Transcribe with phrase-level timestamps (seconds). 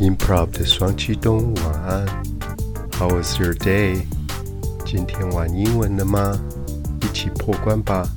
[0.00, 2.06] Improv 的双启动，晚安。
[2.92, 4.04] How was your day？
[4.86, 6.40] 今天玩英文了吗？
[7.02, 8.08] 一起破关吧。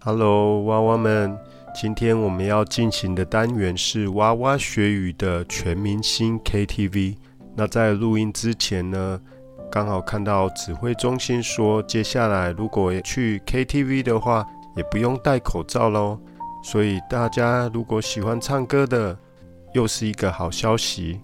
[0.00, 1.34] Hello，娃娃们，
[1.74, 7.16] 今天我们要进行的单元是娃娃学语的全明星 KTV。
[7.56, 9.18] 那在录音之前呢？
[9.74, 14.46] 刚好看到指挥中心说，接下来如果去 KTV 的话，
[14.76, 16.16] 也不用戴口罩喽。
[16.62, 19.18] 所以大家如果喜欢唱歌的，
[19.72, 21.20] 又是一个好消息。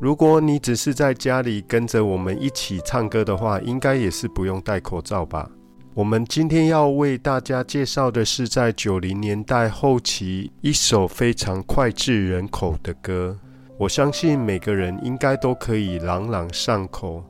[0.00, 5.48] 如果你只是在家里跟着我们一起唱歌的话，应该也是不用戴口罩吧。
[5.94, 13.38] 我们今天要为大家介绍的是在九零年代后期一首非常脍炙人口的歌，
[13.78, 17.22] 我相信每个人应该都可以朗朗上口。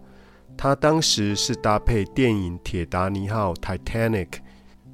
[0.57, 4.29] 它当时是搭配电影《铁达尼号》（Titanic）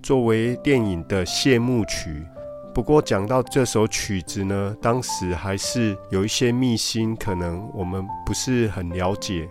[0.02, 2.24] 作为电影的谢幕曲。
[2.72, 9.48] 不过讲到这首曲子呢，当时还是有一些秘辛，可能我们不是很了解。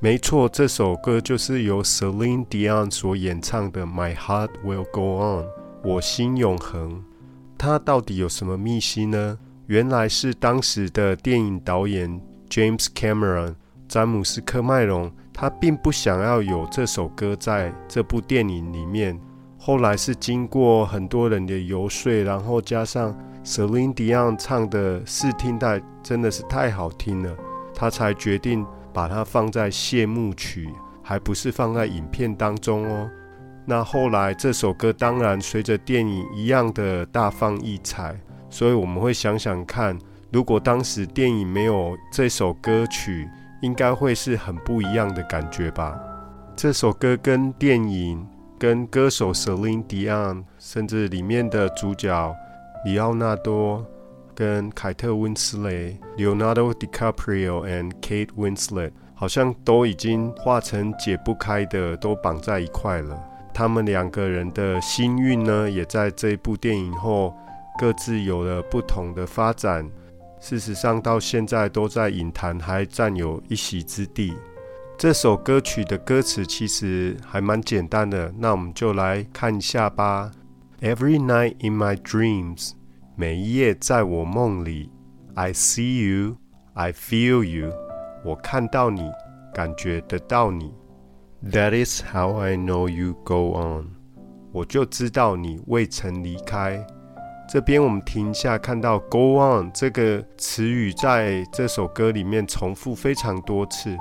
[0.00, 5.44] 没错，这首歌就是由 Celine Dion 所演唱的《My Heart Will Go On》，
[5.82, 7.02] 我心永恒。
[7.56, 9.38] 它到底有什么秘辛呢？
[9.66, 13.54] 原来是当时的电影导演 James Cameron
[13.94, 15.08] 詹姆斯·科麦隆。
[15.32, 19.16] 他并不想要有这首歌在这部电影里面。
[19.56, 27.36] 后来是经过很多人的游说，然后加上 Celine Dion 唱的试听带真的是太好听了，
[27.72, 30.68] 他才决定把它放在谢幕曲，
[31.00, 33.08] 还不是放在影片当中哦。
[33.64, 39.96] 那后来这首歌当然随着电影一样的大放异彩，所以我们会想想看，
[40.32, 43.28] 如果当时电影没有这首歌曲。
[43.62, 45.98] 应该会是很不一样的感觉吧。
[46.56, 48.26] 这首歌跟电影、
[48.58, 52.34] 跟歌手 Celine Dion，甚至里面的主角
[52.84, 53.84] 里奥纳多
[54.34, 63.20] 跟凯特温斯雷 （Leonardo DiCaprio and Kate Winslet） 好像都已经化成解不开的，都绑在一块了。
[63.52, 67.34] 他们两个人的心运呢，也在这部电影后
[67.78, 69.88] 各自有了不同的发展。
[70.44, 74.34] 事实上，到现在都在影坛还占有一席之地。
[74.98, 80.30] 这首歌曲的歌词其实还蛮简单的，那我们就来看一下吧。
[80.82, 82.72] Every night in my dreams，
[83.16, 84.90] 每一夜在我梦里
[85.32, 87.72] ，I see you，I feel you，
[88.22, 89.00] 我看到你，
[89.54, 90.74] 感觉得到你。
[91.42, 93.92] That is how I know you go on，
[94.52, 96.86] 我就知道你未曾离开。
[97.46, 103.96] 这边我们停一下，看到 “go on” 这个词语在这首歌里面重复非常多次。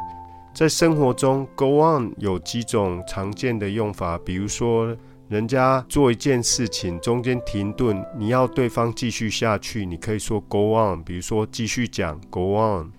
[0.54, 4.96] 在生活中，“go on” 有几种常见的用法，比如说，
[5.28, 11.04] 人家做一件事情中间停顿，你要对方继续下去，你可以说 “go on”。
[11.04, 12.92] 比如说，继续讲 “go on”，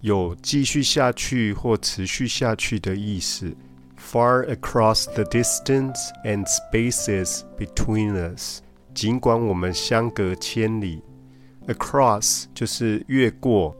[0.00, 3.52] 有继续下去或持续下去的意思。
[3.98, 8.60] Far across the distance and spaces between us。
[8.98, 11.00] 尽管我们相隔千里
[11.68, 13.72] ，across 就是越过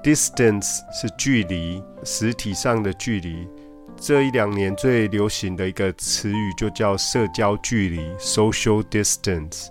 [0.00, 3.48] ，distance 是距离，实体上的距离。
[3.96, 9.66] 这一两年最流行的一个词语就叫社交距离 （social distance）。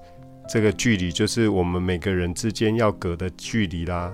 [0.49, 4.11] 这个距离就是我们每个人之间要隔的距离啦。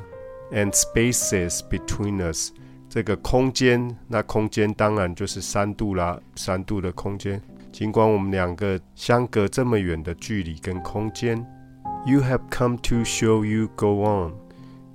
[0.52, 2.52] And spaces between us，
[2.88, 7.42] 这个空间，那空间当然就是三度啦，三度的空间。
[7.78, 11.46] 尽管我们两个相隔这么远的距离跟空间
[12.06, 14.32] ，You have come to show you go on。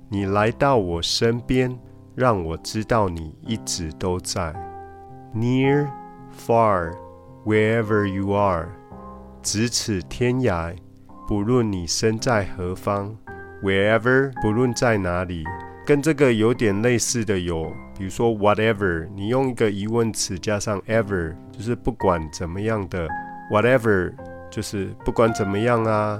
[0.09, 1.77] 你来到我身边，
[2.15, 4.51] 让我知道你一直都在。
[5.31, 5.91] Near,
[6.35, 6.93] far,
[7.45, 8.69] wherever you are，
[9.43, 10.75] 咫尺天涯，
[11.27, 13.15] 不论你身在何方。
[13.61, 15.43] Wherever，不论在哪里。
[15.85, 23.07] 跟这个有点类似的有，比如说 whatever，你用一个疑问词加上 ever，就是不管怎么样的
[23.51, 24.11] whatever，
[24.49, 26.19] 就是不管怎么样啊。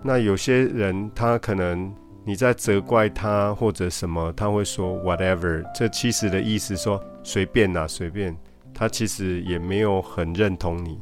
[0.00, 1.92] 那有些人他可能
[2.24, 8.36] 你在责怪他或者什么，他会说 whatever，这其实的意思说随便啦，随便。
[8.72, 11.00] 他其实也没有很认同你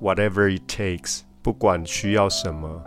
[0.00, 2.80] ，whatever it takes，不管需要什么。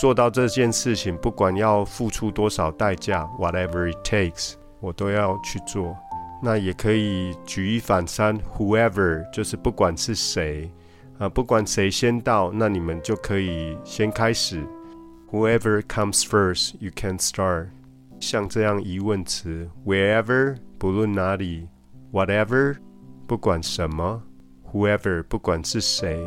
[0.00, 5.96] 做到这件事情，不管要付出多少代价，whatever it takes，我都要去做。
[6.42, 10.70] 那也可以举一反三，whoever 就是不管是谁
[11.18, 14.62] 啊，不管谁先到，那你们就可以先开始。
[15.30, 17.68] Whoever comes first, you can start。
[18.20, 21.66] 像这样疑问词，wherever 不论哪里
[22.12, 22.76] ，whatever
[23.26, 24.22] 不管什么
[24.70, 26.26] ，whoever 不管是谁。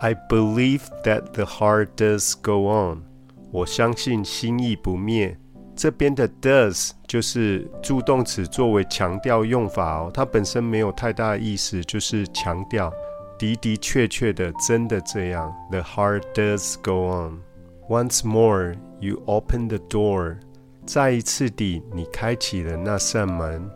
[0.00, 3.04] I believe that the heart does go on。
[3.52, 5.38] 我相信心意不灭。
[5.76, 12.90] 这边的 does 就是助动词作为强调用法哦，它本身没有太大意思，就是强调
[13.38, 15.54] 的的确确的真的这样。
[15.70, 17.42] The heart does go on.
[17.88, 20.38] Once more, you open the door.
[20.86, 23.70] 再一次地，你开启了那扇门。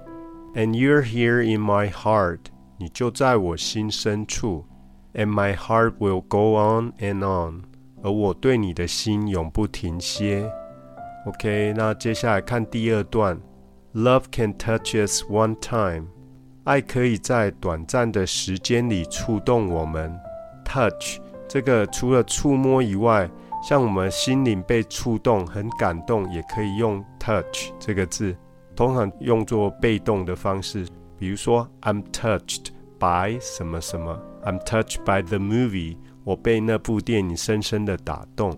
[0.55, 2.41] And you're here in my heart.
[2.79, 4.65] 你就在我心深处。
[5.13, 7.65] And my heart will go on and on.
[8.03, 10.51] 而我对你的心永不停歇。
[11.27, 13.39] OK，那接下来看第二段。
[13.95, 16.07] Love can touch us one time，
[16.65, 20.17] 爱可以在短暂的时间里触动我们。
[20.65, 21.19] Touch
[21.49, 23.29] 这个除了触摸以外，
[23.63, 28.35] 像我们心灵被触动，很感动，也可以用 touch 这个字，
[28.75, 30.87] 通常用作被动的方式。
[31.19, 32.69] 比如说，I'm touched
[32.99, 38.57] by 什么什么，I'm touched by the movie，我被那部电影深深的打动。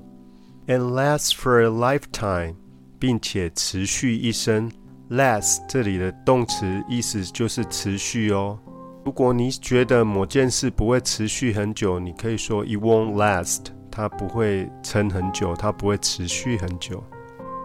[0.67, 2.55] And lasts for a lifetime，
[2.99, 4.71] 并且持续一生。
[5.11, 8.59] last 这里的动词意思就是持续哦。
[9.05, 17.05] 如果你觉得某件事不会持续很久，你可以说 it won't last，它不会撑很久，它不会持续很久。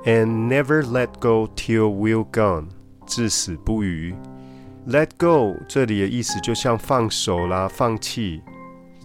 [0.03, 2.67] And never let go till we're gone，
[3.05, 4.13] 至死不渝。
[4.88, 8.41] Let go 这里的意思就像放手啦、放弃。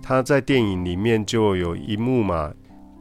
[0.03, 2.53] 他在电影里面就有一幕嘛。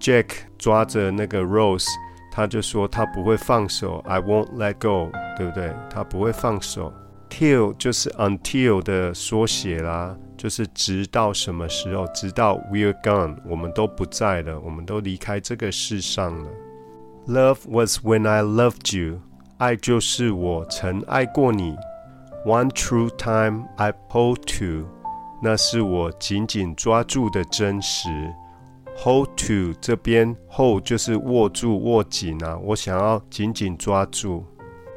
[0.02, 1.86] Jack 抓着那个 Rose，
[2.32, 5.72] 他就说他不会放手，I won't let go，对不对？
[5.92, 6.92] 他不会放手。
[7.30, 12.08] Till 就是 until 的缩写啦，就是直到什么时候？
[12.08, 16.50] 直到 we're gone，我们都不在了，我们都离开这个世上了。
[17.28, 19.22] Love was when I loved you，
[19.60, 21.78] 爱就是我曾爱过你。
[22.44, 24.88] One true time I hold to，
[25.44, 28.10] 那是我紧紧抓住的真实。
[29.04, 34.46] Hold to 这边 hold 就是握住、握紧啊，我想要紧紧抓住。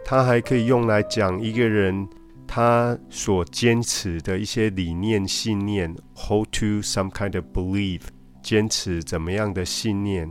[0.04, 2.06] 它还可以用来讲一个人
[2.46, 5.96] 他所坚持的一些理念、信念。
[6.14, 8.02] Hold to some kind of belief，
[8.42, 10.28] 坚持怎么样的信念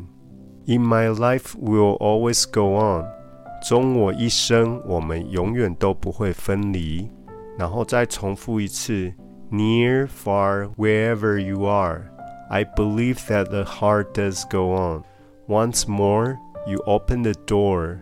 [0.68, 3.06] ？In my life will always go on，
[3.68, 7.10] 终我一生，我们永远都不会分离。
[7.58, 9.12] 然后再重复一次
[9.52, 12.13] ：Near, far, wherever you are。
[12.53, 15.05] I believe that the heart does go on.
[15.47, 18.01] Once more, you open the door,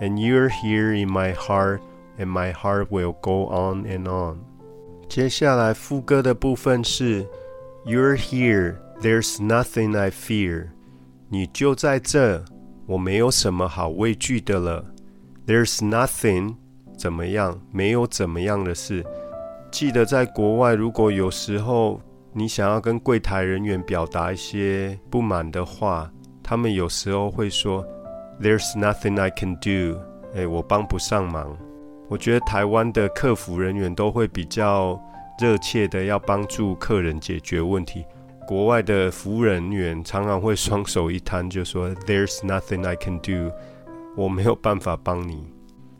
[0.00, 1.80] and you're here in my heart,
[2.18, 4.38] and my heart will go on and on.
[5.08, 7.26] 接下来副歌的部分是
[7.84, 10.68] You're here, there's nothing I fear.
[11.28, 12.44] 你就在这，
[12.86, 14.84] 我没有什么好畏惧的了。
[15.46, 16.56] There's nothing
[16.96, 17.60] 怎么样？
[17.70, 19.04] 没有怎么样的事。
[19.70, 22.00] 记得在国外，如果有时候
[22.35, 27.85] 你想要跟柜台人员表达一些不满的话，他们有时候会说
[28.41, 29.99] ：“There's nothing I can do。”
[30.35, 31.55] 哎，我帮不上忙。
[32.09, 34.99] 我觉得台湾的客服人员都会比较
[35.39, 38.03] 热切的要帮助客人解决问题。
[38.47, 43.53] 国外的服务人员常常会双手一摊，就说：“There's nothing I can do。”
[44.17, 45.47] 我没有办法帮你。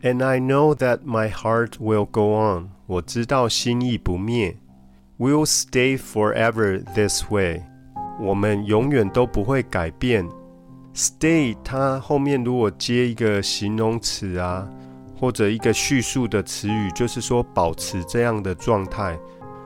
[0.01, 2.71] And I know that my heart will go on。
[2.87, 4.57] 我知道心意不灭。
[5.19, 7.63] Will stay forever this way。
[8.19, 10.27] 我们永远都不会改变。
[10.95, 14.67] Stay，它后面如果接一个形容词啊，
[15.15, 19.17] 或者一个叙述的词语，就是说保持这样的状态。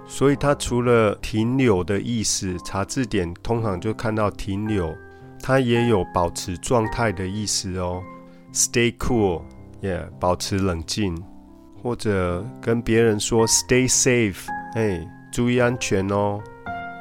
[0.05, 4.95] 所以它除了停留的意思，查字典通常就看到停留，
[5.41, 8.01] 它也有保持状态的意思哦。
[8.53, 11.21] Stay cool，yeah，保持冷静，
[11.81, 15.05] 或者跟别人说 Stay safe，哎。
[15.31, 16.41] 注意安全哦。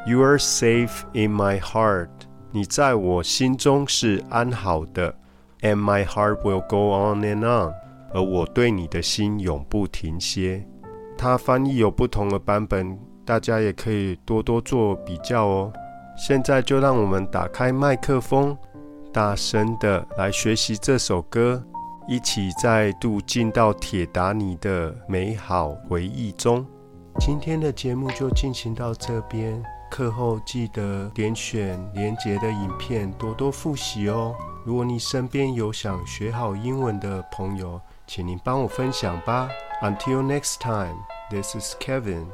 [0.07, 2.09] You are safe in my heart，
[2.53, 5.15] 你在我心中是安好的。
[5.63, 7.73] And my heart will go on and on，
[8.13, 10.67] 而我对你的心永不停歇。
[11.19, 15.73] 它翻译有不同的版本，大家也可以多多做比较哦。
[16.17, 18.57] 现在就让我们打开麦克风，
[19.13, 21.63] 大声的来学习这首歌，
[22.07, 26.65] 一起再度进到铁达尼的美好回忆中。
[27.19, 34.35] 今天的节目就进行到这边，课后记得点选连结的影片，多多复习哦。
[34.65, 39.49] 如果你身边有想学好英文的朋友，请您帮我分享吧。
[39.83, 40.97] Until next time,
[41.31, 42.27] this is Kevin.